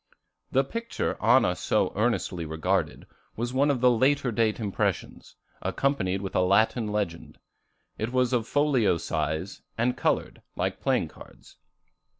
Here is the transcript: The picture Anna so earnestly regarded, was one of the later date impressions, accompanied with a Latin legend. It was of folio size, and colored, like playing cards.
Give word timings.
The 0.51 0.63
picture 0.63 1.15
Anna 1.21 1.55
so 1.55 1.93
earnestly 1.95 2.43
regarded, 2.43 3.05
was 3.35 3.53
one 3.53 3.69
of 3.69 3.81
the 3.81 3.91
later 3.91 4.31
date 4.31 4.59
impressions, 4.59 5.35
accompanied 5.61 6.23
with 6.23 6.35
a 6.35 6.41
Latin 6.41 6.87
legend. 6.87 7.37
It 7.99 8.11
was 8.11 8.33
of 8.33 8.47
folio 8.47 8.97
size, 8.97 9.61
and 9.77 9.95
colored, 9.95 10.41
like 10.55 10.81
playing 10.81 11.09
cards. 11.09 11.57